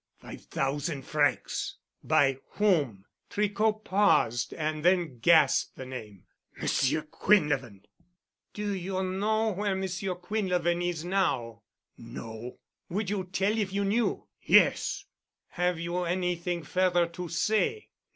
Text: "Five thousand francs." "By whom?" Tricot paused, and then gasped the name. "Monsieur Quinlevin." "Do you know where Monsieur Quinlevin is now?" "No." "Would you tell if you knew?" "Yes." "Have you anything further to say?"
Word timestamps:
"Five 0.17 0.45
thousand 0.45 1.03
francs." 1.03 1.77
"By 2.03 2.39
whom?" 2.53 3.05
Tricot 3.29 3.83
paused, 3.85 4.51
and 4.51 4.83
then 4.83 5.19
gasped 5.19 5.75
the 5.75 5.85
name. 5.85 6.23
"Monsieur 6.59 7.03
Quinlevin." 7.03 7.81
"Do 8.55 8.71
you 8.73 9.03
know 9.03 9.51
where 9.51 9.75
Monsieur 9.75 10.15
Quinlevin 10.15 10.81
is 10.81 11.05
now?" 11.05 11.61
"No." 11.99 12.57
"Would 12.89 13.11
you 13.11 13.25
tell 13.25 13.55
if 13.59 13.71
you 13.71 13.85
knew?" 13.85 14.25
"Yes." 14.41 15.05
"Have 15.49 15.79
you 15.79 16.03
anything 16.05 16.63
further 16.63 17.05
to 17.05 17.27
say?" 17.29 17.89